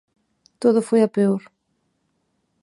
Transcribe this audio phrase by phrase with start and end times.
[0.61, 1.41] Todo foi a peor.